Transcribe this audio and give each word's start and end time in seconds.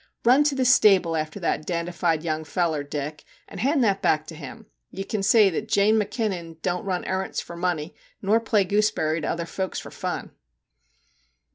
* 0.15 0.25
Run 0.25 0.43
to 0.45 0.55
the 0.55 0.65
stable 0.65 1.15
after 1.15 1.39
that 1.41 1.63
dandified 1.67 2.23
young 2.23 2.43
feller, 2.43 2.81
Dick, 2.81 3.23
and 3.47 3.59
hand 3.59 3.83
that 3.83 4.01
back 4.01 4.25
to 4.25 4.35
him. 4.35 4.65
Ye 4.89 5.03
kin 5.03 5.21
say 5.21 5.51
that 5.51 5.67
Jane 5.67 5.95
Mackinnon 5.95 6.57
don't 6.63 6.85
run 6.85 7.03
arrants 7.03 7.39
fur 7.39 7.55
money, 7.55 7.93
nor 8.19 8.39
play 8.39 8.63
gooseberry 8.63 9.21
to 9.21 9.29
other 9.29 9.45
folks 9.45 9.77
fur 9.77 9.91
fun.' 9.91 10.31